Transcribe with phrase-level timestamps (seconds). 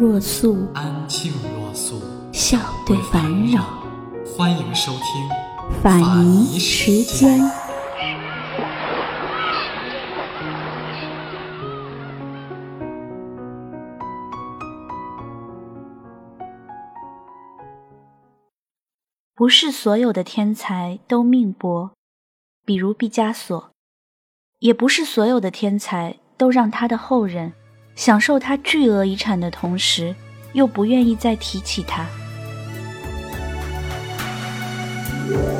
[0.00, 2.00] 若素，安静若素，
[2.32, 3.64] 笑对烦扰。
[4.36, 7.40] 欢迎收听法尼时间。
[19.34, 21.90] 不是所有的天才都命薄，
[22.64, 23.70] 比如毕加索；
[24.60, 27.54] 也不是所有的天才都让他的后人
[27.98, 30.14] 享受他巨额遗产的同时，
[30.52, 32.06] 又不愿意再提起他。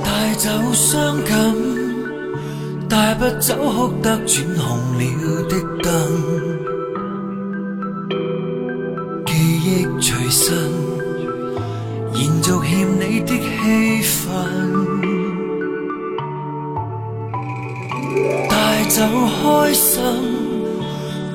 [0.05, 1.56] 带走伤感，
[2.89, 6.47] 带不走哭得转红了的灯，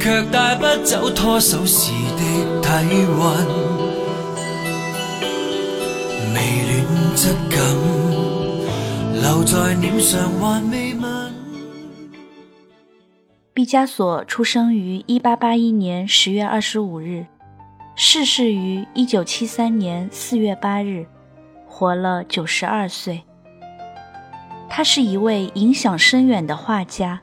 [0.03, 3.47] 却带不走拖手时的体温。
[6.33, 6.37] 微
[6.83, 7.57] 暖质感
[9.21, 11.33] 留在脸上，还未吻。
[13.53, 17.25] 毕加索出生于一八八一年十月二十五日。
[17.95, 21.05] 逝世于一九七三年四月八日，
[21.65, 23.23] 活了九十二岁。
[24.69, 27.21] 他是一位影响深远的画家，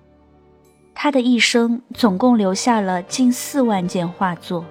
[0.95, 4.65] 他的一生总共留下了近四万件画作，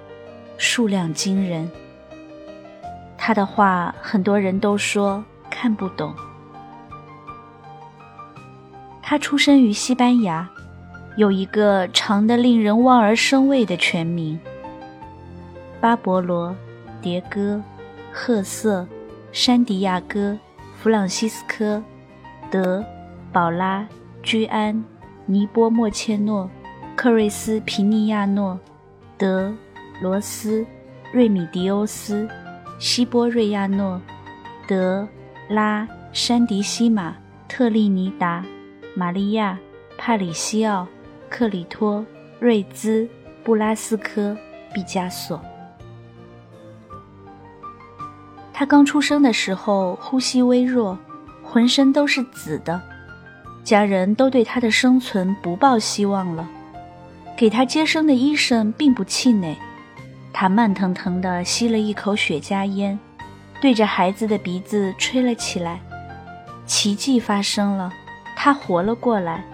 [0.56, 1.70] 数量惊人。
[3.18, 6.14] 他的画很多人都说看不懂。
[9.02, 10.48] 他出生于西班牙，
[11.16, 14.38] 有一个长得令人望而生畏的全名。
[15.80, 16.54] 巴勃罗、
[17.02, 17.60] 迭戈、
[18.12, 18.86] 赫瑟、
[19.32, 20.38] 山迪亚哥、
[20.80, 21.82] 弗朗西斯科、
[22.50, 22.84] 德、
[23.32, 23.84] 宝拉、
[24.22, 24.84] 居安、
[25.30, 26.50] 尼波莫切诺、
[26.96, 28.58] 克瑞斯皮尼亚诺、
[29.16, 29.54] 德、
[30.02, 30.66] 罗斯、
[31.12, 32.28] 瑞米迪欧斯、
[32.80, 34.02] 西波瑞亚诺、
[34.66, 35.06] 德、
[35.48, 37.14] 拉、山迪西马、
[37.46, 38.44] 特利尼达、
[38.96, 39.56] 玛利亚、
[39.96, 40.84] 帕里西奥、
[41.28, 42.04] 克里托、
[42.40, 43.08] 瑞兹、
[43.44, 44.36] 布拉斯科、
[44.74, 45.40] 毕加索。
[48.52, 50.98] 他刚出生的时候，呼吸微弱，
[51.40, 52.82] 浑身都是紫的，
[53.62, 56.48] 家人都对他的生存不抱希望了。
[57.36, 59.56] 给他接生的医生并不气馁，
[60.32, 62.98] 他慢腾腾地吸了一口雪茄烟，
[63.60, 65.80] 对着孩子的鼻子吹了起来。
[66.66, 67.92] 奇迹发生了，
[68.36, 69.44] 他活了过来。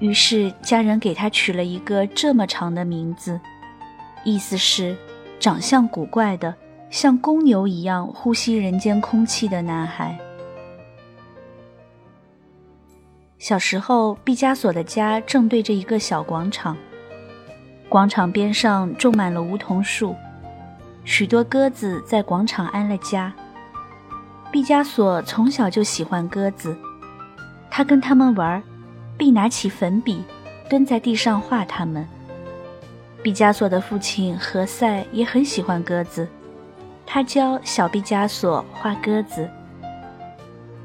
[0.00, 3.40] 于是家人给他取了一个这么长的名字，
[4.24, 4.96] 意思是
[5.40, 6.54] 长相古怪的。
[6.90, 10.16] 像公牛一样呼吸人间空气的男孩。
[13.44, 16.74] 小时候，毕加索的家正对着一个小广场，
[17.90, 20.16] 广场边上种满了梧桐树，
[21.04, 23.30] 许多鸽子在广场安了家。
[24.50, 26.74] 毕加索从小就喜欢鸽子，
[27.70, 28.62] 他跟它们玩，
[29.18, 30.24] 并拿起粉笔，
[30.70, 32.08] 蹲在地上画它们。
[33.22, 36.26] 毕加索的父亲何塞也很喜欢鸽子。
[37.04, 39.46] 他教小毕加索画鸽子，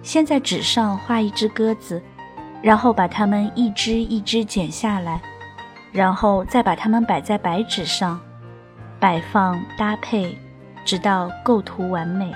[0.03, 2.01] 先在纸上画一只鸽子，
[2.61, 5.21] 然后把它们一只一只剪下来，
[5.91, 8.19] 然后再把它们摆在白纸上，
[8.99, 10.37] 摆放搭配，
[10.85, 12.33] 直到构图完美。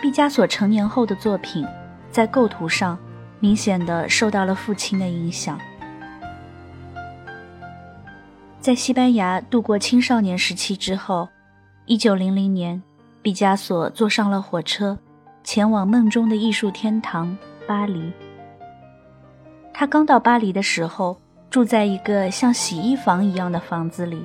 [0.00, 1.66] 毕加索成年后的作品，
[2.10, 2.98] 在构图上
[3.40, 5.58] 明显的受到了父亲的影响。
[8.60, 11.28] 在西班牙度过青少年时期之后。
[11.88, 12.82] 一九零零年，
[13.22, 14.98] 毕加索坐上了火车，
[15.44, 18.12] 前往梦中的艺术天堂巴黎。
[19.78, 21.20] 他刚到巴黎的时候，
[21.50, 24.24] 住在一个像洗衣房一样的房子里，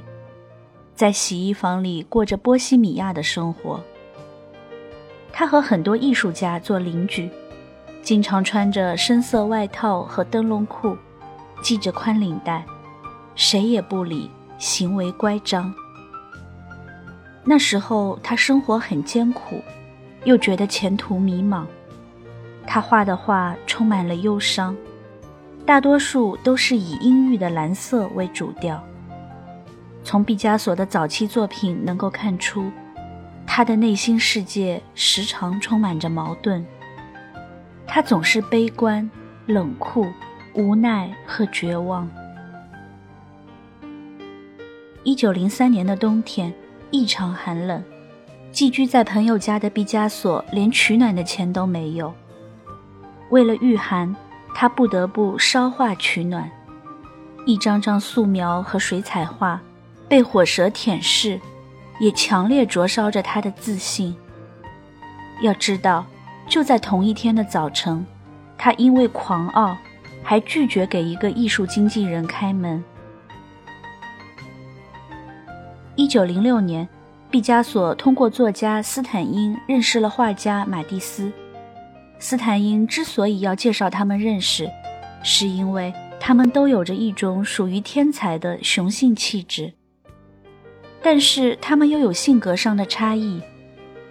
[0.96, 3.78] 在洗衣房里过着波西米亚的生活。
[5.34, 7.30] 他和很多艺术家做邻居，
[8.02, 10.96] 经常穿着深色外套和灯笼裤，
[11.62, 12.64] 系着宽领带，
[13.36, 15.74] 谁也不理，行为乖张。
[17.44, 19.62] 那时候他生活很艰苦，
[20.24, 21.66] 又觉得前途迷茫。
[22.66, 24.74] 他画的画充满了忧伤，
[25.72, 28.84] 大多数都是以阴郁的蓝色为主调。
[30.04, 32.70] 从毕加索的早期作品能够看出，
[33.48, 36.66] 他的内心世界时常充满着矛盾。
[37.88, 39.10] 他总是悲观、
[39.46, 40.12] 冷酷、
[40.56, 42.06] 无奈和绝望。
[45.04, 46.54] 一九零三年的冬天
[46.90, 47.82] 异常寒冷，
[48.52, 52.14] 寄居在朋友家的毕加索连取暖的钱都没有。
[53.30, 54.14] 为了御寒，
[54.54, 56.50] 他不得不烧画取暖。
[57.46, 59.60] 一张张素描和水彩画
[60.08, 61.40] 被火舌舔舐，
[62.00, 64.16] 也强烈灼烧着他的自信。
[65.42, 66.06] 要知道，
[66.48, 68.06] 就在同一天的早晨，
[68.58, 69.76] 他因为狂傲，
[70.22, 72.84] 还拒绝给一个艺术经纪人开门。
[75.96, 76.88] 一九零六年，
[77.32, 81.32] 毕加索通过作家斯坦因认识了画家马蒂斯。
[82.22, 84.70] 斯坦因之所以要介绍他们认识，
[85.24, 89.74] 是因为他们都有着一种属于天才的雄性气质。
[91.02, 93.42] 但是他们又有性格上的差异，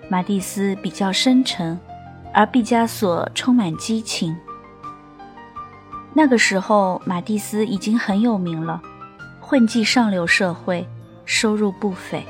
[0.08, 1.78] 马蒂斯比较深沉，
[2.34, 4.36] 而毕加索充满激情。
[6.12, 8.82] 那个时候，马蒂斯已经很有名了，
[9.40, 10.86] 混迹上流社会。
[11.26, 12.26] 收入不菲，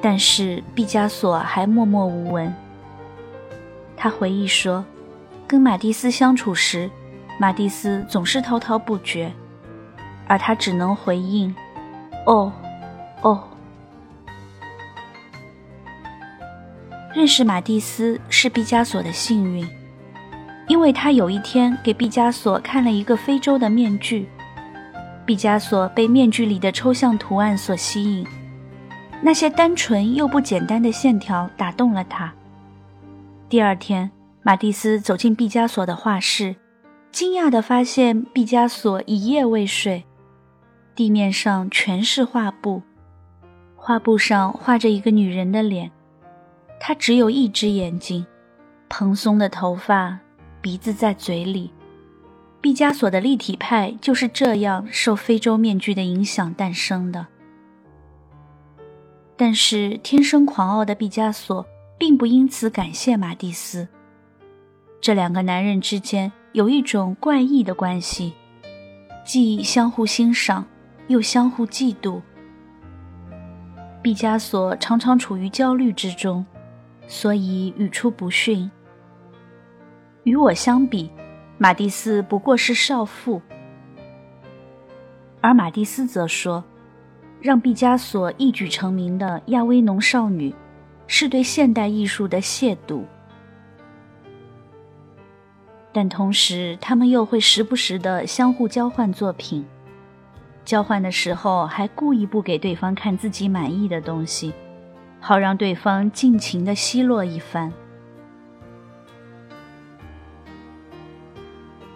[0.00, 2.52] 但是毕加索还默默无闻。
[4.02, 4.84] 他回忆说，
[5.46, 6.90] 跟马蒂斯相处时，
[7.38, 9.32] 马蒂斯总是滔滔不绝，
[10.26, 11.54] 而他只能回应
[12.26, 12.52] ：“哦，
[13.20, 13.44] 哦。”
[17.14, 19.64] 认识马蒂斯是毕加索的幸运，
[20.66, 24.28] 因为他有一天给毕加索看了一个非洲的面具。
[25.24, 28.26] 毕加索被面具里的抽象图案所吸引，
[29.20, 32.32] 那些单纯又不简单的线条打动了他。
[33.52, 34.10] 第二天，
[34.42, 36.56] 马蒂斯走进毕加索的画室，
[37.10, 40.04] 惊讶地发现毕加索一夜未睡，
[40.94, 42.80] 地面上全是画布，
[43.76, 45.90] 画布上画着一个女人的脸，
[46.80, 48.24] 她只有一只眼睛，
[48.88, 50.18] 蓬松的头发，
[50.62, 51.70] 鼻子在嘴里。
[52.62, 57.26] 毕加索的立体派就是这样受非洲面具的影响诞生的。
[59.36, 61.66] 但是，天生狂傲的毕加索
[62.02, 63.86] 并不因此感谢马蒂斯。
[65.00, 68.32] 这两个男人之间有一种怪异的关系，
[69.24, 70.66] 既相互欣赏，
[71.06, 72.20] 又相互嫉妒。
[74.02, 76.44] 毕加索常常处于焦虑之中，
[77.06, 78.68] 所以语出不逊。
[80.24, 81.08] 与我相比。
[81.56, 83.40] 马蒂斯不过是少妇，
[85.40, 86.64] 而马蒂斯则说，
[87.40, 90.52] 让毕加索一举成名的亚威农少女，
[91.14, 93.02] 是对现代艺术的亵渎。
[95.92, 99.62] 但同时，他们又会时不时的相互交换作品，
[100.64, 104.54] 交换的时候还故意不给对方看自己满意的东西，
[105.20, 107.70] 好让对方尽情的奚落一番。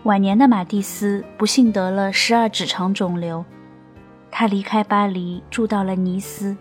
[0.03, 3.43] 晚年的马蒂斯不幸得了十二指肠肿瘤，
[4.31, 6.55] 他离开巴黎，住到了尼斯，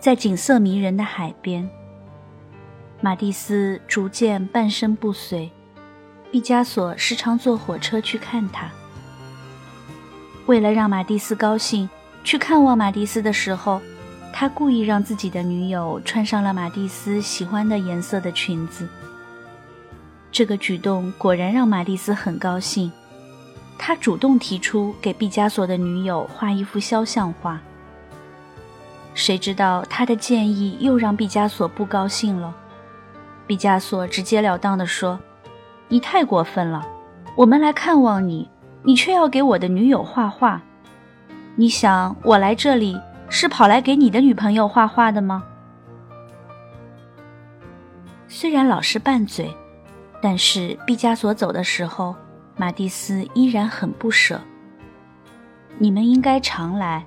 [0.00, 1.68] 在景色迷人的海边。
[3.02, 5.50] 马蒂斯逐渐半身不遂，
[6.32, 8.70] 毕加索时常坐火车去看他。
[10.46, 11.88] 为了让马蒂斯高兴，
[12.24, 13.78] 去看望马蒂斯的时候，
[14.32, 18.88] 他故意让自己的女友穿上了马蒂斯喜欢的颜色的裙子。
[20.32, 22.90] 这个举动果然让马蒂斯很高兴，
[23.76, 27.60] 他主动提出给毕加索的女友画一幅肖像画。
[29.14, 32.54] 谁知道他的建议又让毕加索不高兴了。
[33.46, 35.18] 毕加索直截了当地说
[35.88, 36.86] ：“你太过分了，
[37.36, 38.48] 我们来看望你，
[38.82, 40.62] 你却要给我的女友画画。
[41.56, 45.42] 你想我来这里是跑来给你的女朋友画画的吗？”
[48.28, 49.54] 虽然老是拌嘴。
[50.22, 52.14] 但是毕加索走的时候，
[52.54, 54.38] 马蒂斯依然很不舍。
[55.78, 57.02] 你们应该常来，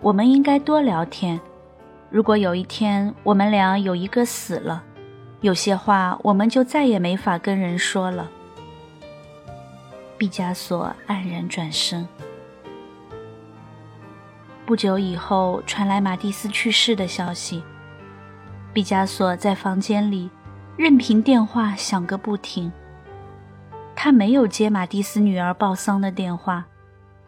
[0.00, 1.40] 我们应该多聊天。
[2.10, 4.82] 如果有一天我们俩有一个死了，
[5.40, 8.28] 有些话我们就再也没法跟人说了。
[10.16, 12.06] 毕加索黯然转身。
[14.66, 17.62] 不久以后传来马蒂斯去世的消息，
[18.72, 20.30] 毕加索在房间里。
[20.76, 22.70] 任凭电话响个不停，
[23.96, 26.66] 他没有接马蒂斯女儿报丧的电话，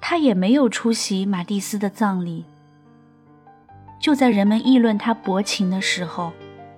[0.00, 2.44] 他也没有出席马蒂斯的葬礼。
[4.00, 6.32] 就在人们议论他薄情的时候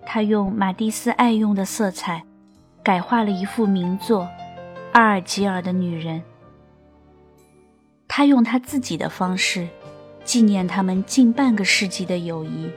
[0.05, 2.25] 他用马蒂斯爱用的色彩
[2.83, 4.29] 改画了一幅名作
[4.93, 6.21] 阿尔及尔的女人。
[8.09, 9.69] 他用他自己的方式
[10.25, 12.69] 纪念他们近半个世纪的友谊。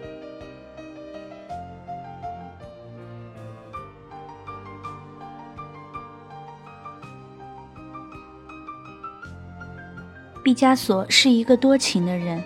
[10.44, 12.42] 毕加索是一个多情的人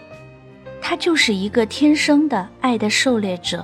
[0.90, 3.64] 他就是一个天生的爱的狩猎者。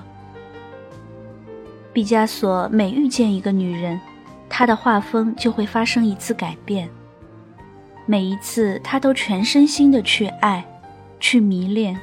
[1.91, 3.99] 毕加索每遇见一个女人，
[4.47, 6.87] 他的画风就会发生一次改变。
[8.05, 10.63] 每一次，他都全身心的去爱，
[11.19, 11.99] 去迷恋，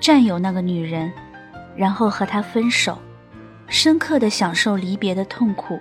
[0.00, 1.12] 占有那个女人，
[1.76, 2.96] 然后和她分手，
[3.66, 5.78] 深刻的享受离别的痛苦，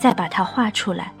[0.00, 1.12] 再把她画出来。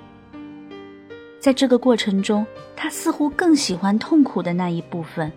[1.38, 5.30] 在这个过程中，他似乎更喜欢痛苦的那一部分，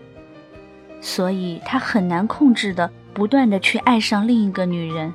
[1.02, 5.14] 所以他很难控制的不断的去爱上另一个女人，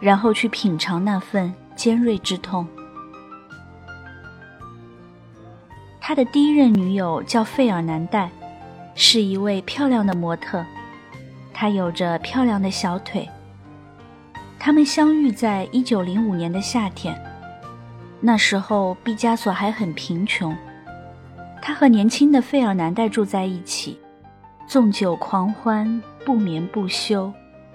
[0.00, 2.66] 然后去品尝那份尖锐之痛。
[6.00, 8.30] 他的第一任女友叫费尔南黛，
[8.94, 10.62] 是一位漂亮的模特，
[11.54, 13.26] 她有着漂亮的小腿。
[14.58, 17.18] 他们相遇在一九零五年的夏天，
[18.20, 20.54] 那时候毕加索还很贫穷，
[21.62, 23.98] 他和年轻的费尔南黛住在一起，
[24.66, 27.32] 纵酒狂欢，不眠不休，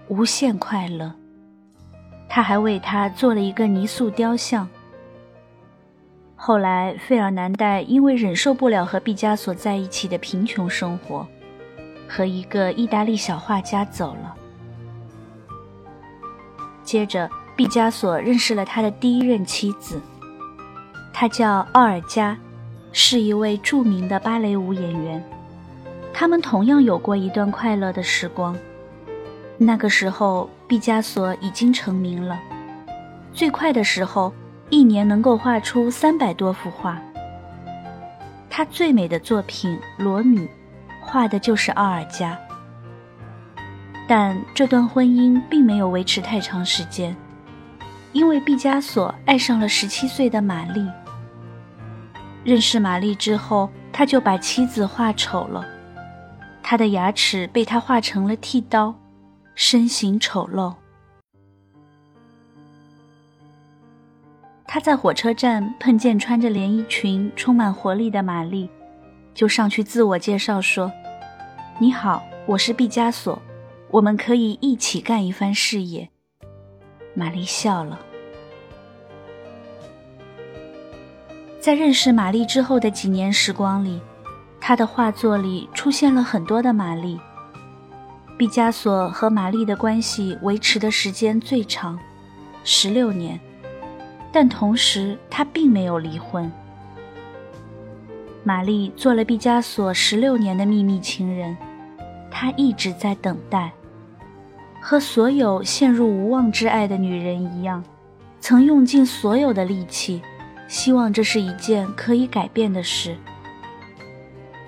[0.07, 1.13] 无限快乐。
[2.27, 4.67] 他还为她做了一个泥塑雕像。
[6.35, 11.27] 后来，费尔南黛因为忍受不了和毕加索在一起的贫穷生活，
[12.07, 14.35] 和一个意大利小画家走了。
[16.83, 20.01] 接着，毕加索认识了他的第一任妻子，
[21.13, 22.37] 她叫奥尔加，
[22.91, 25.23] 是一位著名的芭蕾舞演员。
[26.13, 28.55] 他们同样有过一段快乐的时光。
[29.57, 32.39] 那个时候，毕加索已经成名了，
[33.33, 34.33] 最快的时候。
[34.71, 37.01] 一年能够画出三百多幅画。
[38.51, 40.45] 他最美的作品《裸女》，
[41.01, 42.37] 画的就是奥尔加。
[44.07, 47.17] 但这段婚姻并没有维持太长时间，
[48.13, 50.87] 因为毕加索爱上了十七岁的玛丽。
[52.43, 55.65] 认识玛丽之后，他就把妻子画丑了，
[56.69, 58.93] 他的牙齿被他画成了剃刀，
[59.55, 60.75] 身形丑陋。
[64.67, 68.69] 他在火车站碰见穿着连衣裙、充满活力的玛丽，
[69.33, 70.91] 就上去自我介绍说
[71.81, 73.41] ：“你好，我是毕加索，
[73.89, 76.07] 我们可以一起干一番事业。”
[77.17, 77.99] 玛丽笑了。
[81.59, 83.99] 在认识玛丽之后的几年时光里，
[84.59, 87.19] 他的画作里出现了很多的玛丽。
[88.37, 91.99] 毕加索和玛丽的关系维持的时间最长，
[92.63, 93.39] 十六年。
[94.31, 96.51] 但同时，他并没有离婚。
[98.43, 101.57] 玛丽做了毕加索十六年的秘密情人，
[102.29, 103.71] 他一直在等待，
[104.79, 107.83] 和所有陷入无望之爱的女人一样，
[108.39, 110.21] 曾用尽所有的力气，
[110.67, 113.17] 希望这是一件可以改变的事。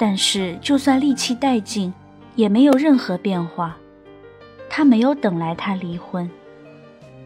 [0.02, 1.94] 但是，就算力气殆尽，
[2.36, 3.78] 也没有任何变化。
[4.68, 6.28] 他没有等来他离婚。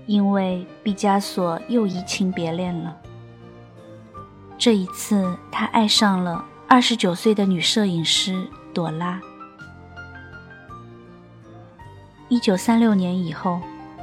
[0.08, 2.94] 因为毕加索又移情别恋了。
[4.58, 9.22] 这一次，他爱上了二十九岁的女摄影师朵拉。
[12.28, 13.62] 一九三六年以后，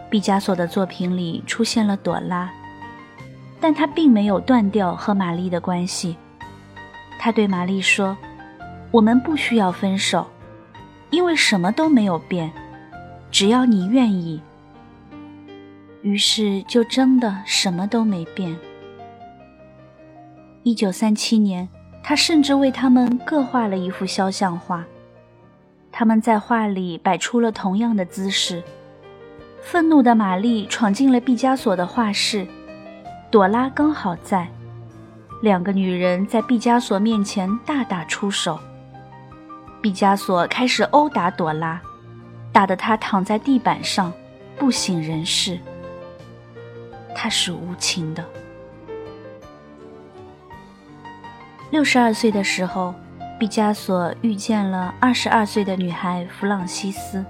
[0.09, 2.51] 毕加索的作品里出现了朵拉，
[3.61, 6.17] 但他并没有断掉和玛丽的关系。
[7.19, 8.17] 他对玛丽说
[8.93, 10.27] ：“我们不需要分手，
[11.11, 12.53] 因为什么都没有变，
[13.31, 14.41] 只要你愿意。”
[16.03, 18.57] 于是就真的什么都没变。
[20.63, 21.69] 一九三七年，
[22.03, 24.85] 他甚至为他们各画了一幅肖像画。
[25.91, 28.63] 他们在画里摆出了同样的姿势。
[29.63, 32.47] 愤怒的玛丽闯进了毕加索的画室，
[33.31, 34.49] 朵拉刚好在。
[35.41, 38.59] 两个女人在毕加索面前大打出手。
[39.83, 41.81] 毕加索开始殴打朵拉，
[42.53, 44.13] 打得她躺在地板上，
[44.57, 45.59] 不省人事。
[47.15, 48.25] 他是无情的。
[51.71, 52.95] 六十二岁的时候，
[53.39, 57.25] 毕加索遇见了二十二岁的女孩弗朗西斯。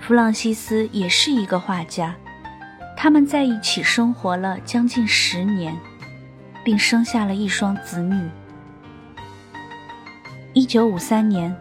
[0.00, 2.14] 弗朗西斯也是一个画家，
[2.96, 5.76] 他们在一起生活了将近十年，
[6.64, 8.28] 并生下了一双子女。
[10.58, 11.54] 一九五三年，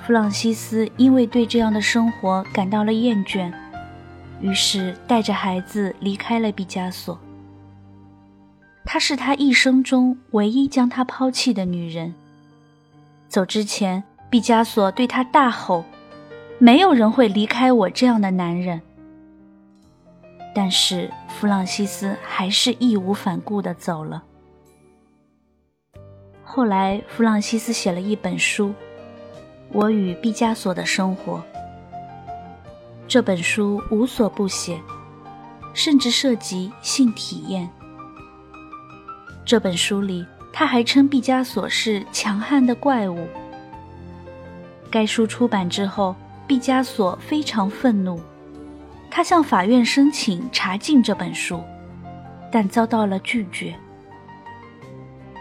[0.00, 3.52] 弗朗西斯因为对这样的生活感到了厌倦。
[4.40, 7.18] 于是，带着孩子离开了毕加索。
[8.84, 12.14] 她是他一生中唯一将他抛弃的女人。
[13.26, 15.84] 走之前，毕加索对他大吼
[16.60, 18.80] ：“没有人会离开我这样的男人。”
[20.54, 24.22] 但是，弗朗西斯还是义无反顾地走了。
[26.50, 28.68] 后来，弗朗西斯写了一本书
[29.70, 31.34] 《我与毕加索的生活》。
[33.06, 34.80] 这本书无所不写，
[35.74, 37.68] 甚至涉及性体验。
[39.44, 43.28] 这本书里，他还称毕加索是强悍的怪物。
[44.90, 48.18] 该书出版之后，毕加索非常愤怒，
[49.10, 51.62] 他向法院申请查禁这本书，
[52.50, 53.74] 但遭到了拒绝。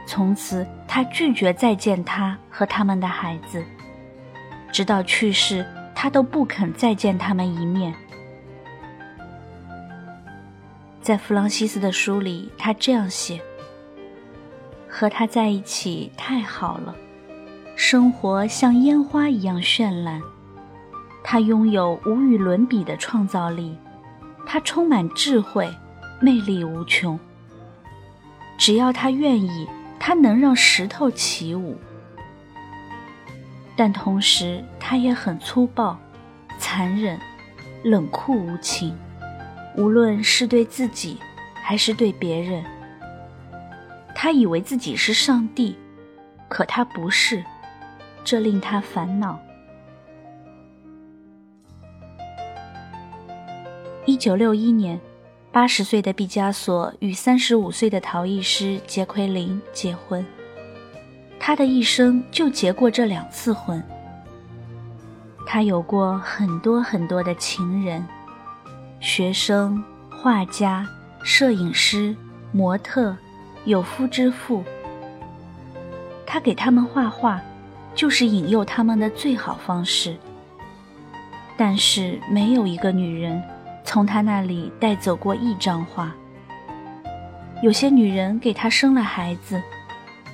[0.07, 3.63] 从此，他拒绝再见他和他们的孩子，
[4.71, 5.63] 直到去世。
[5.99, 7.91] 他都不肯再见他们一面。
[11.01, 13.41] 在弗朗西斯的书里，他这样写
[14.87, 16.95] ：“和他在一起太好了，
[17.75, 20.21] 生活像烟花一样绚烂。
[21.23, 23.75] 他拥有无与伦比的创造力，
[24.45, 25.67] 他充满智慧，
[26.21, 27.19] 魅力无穷。
[28.55, 29.67] 只要他愿意，
[30.07, 31.77] 他能让石头起舞。”
[33.75, 35.99] 但同时，他也很粗暴、
[36.57, 37.19] 残忍、
[37.83, 38.97] 冷酷无情，
[39.75, 41.19] 无论是对自己
[41.61, 42.63] 还是对别人。
[44.15, 45.77] 他以为自己是上帝，
[46.47, 47.43] 可他不是，
[48.23, 49.37] 这令他烦恼。
[54.05, 54.97] 一九六一年，
[55.57, 60.23] 八十岁的毕加索与三十五岁的陶艺师杰奎琳结婚。
[61.39, 63.81] 他的一生就结过这两次婚。
[65.47, 68.05] 他有过很多很多的情人、
[68.99, 70.87] 学生、画家、
[71.23, 72.15] 摄影师、
[72.51, 73.17] 模特、
[73.65, 74.63] 有夫之妇。
[76.23, 77.41] 他给他们画画，
[77.95, 80.15] 就是引诱他们的最好方式。
[81.57, 83.41] 但是没有一个女人
[83.87, 86.13] 从他那里带走过一张画。
[87.63, 89.63] 有些女人给他生了孩子。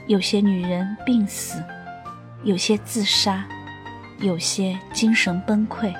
[0.08, 1.64] 有些女人病死，
[2.44, 3.46] 有些自杀，
[4.20, 5.94] 有些精神崩溃。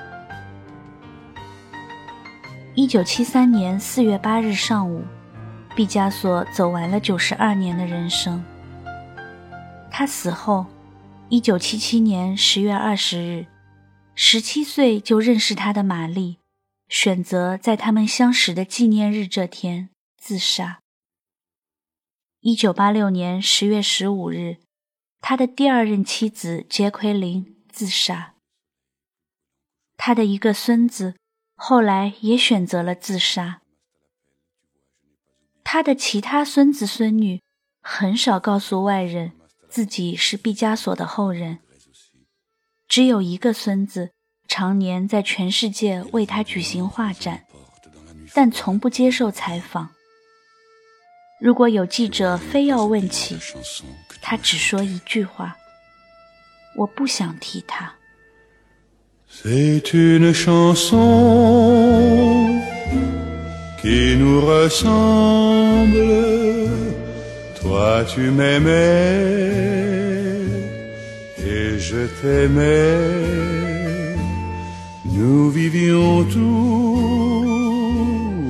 [2.76, 5.04] 一九七三年四月八日上午，
[5.74, 8.44] 毕加索走完了九十二年的人生。
[9.90, 10.66] 他死后，
[11.30, 13.46] 一九七七年十月二十日，
[14.16, 16.40] 十七岁就认识他的玛丽，
[16.94, 20.80] 选择在他们相识的纪念日这天自杀。
[22.40, 24.58] 一九八六年十月十五日，
[25.20, 28.36] 他的第二任妻子杰奎琳自杀。
[29.98, 31.16] 他的一个孙子
[31.56, 33.64] 后来也选择了自杀。
[35.64, 37.42] 他的其他孙子孙女
[37.82, 39.32] 很少告诉外人
[39.68, 41.58] 自己是毕加索的后人。
[42.88, 44.12] 只有一个孙子
[44.56, 47.42] 常年在全世界为他举行画展，
[48.36, 49.90] 但从不接受采访。
[51.42, 53.36] 如果有记者非要问起，
[54.22, 55.58] 他只说一句话
[56.78, 57.96] ：“我不想提他。”
[75.16, 77.68] Nous vivions tous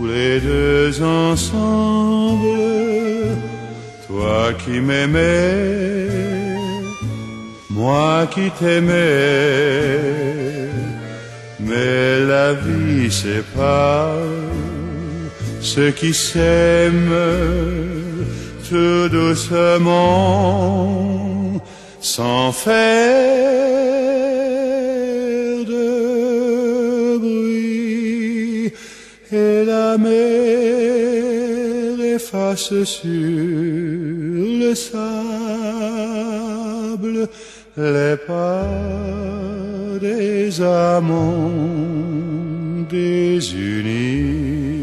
[0.07, 2.47] les deux ensemble.
[4.07, 6.07] Toi qui m'aimais,
[7.69, 9.99] moi qui t'aimais,
[11.59, 13.11] mais la vie
[13.55, 14.15] pas
[15.59, 17.11] ceux qui s'aiment
[18.69, 20.01] tout doucement
[21.99, 23.92] sans faire
[29.33, 30.13] et la mer
[32.15, 33.09] efface sur
[34.61, 34.93] le sable
[37.75, 38.67] les pas
[39.99, 41.49] des amants
[42.89, 44.82] désunis.